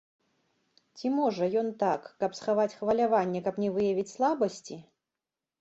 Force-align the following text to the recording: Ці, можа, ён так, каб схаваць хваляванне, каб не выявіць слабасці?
Ці, 0.95 1.11
можа, 1.17 1.49
ён 1.61 1.69
так, 1.83 2.01
каб 2.23 2.31
схаваць 2.39 2.75
хваляванне, 2.79 3.39
каб 3.49 3.55
не 3.65 3.69
выявіць 3.77 4.11
слабасці? 4.17 4.75